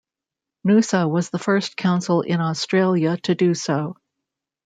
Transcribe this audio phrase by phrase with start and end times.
[0.65, 3.97] Noosa was the first Council in Australia to do so.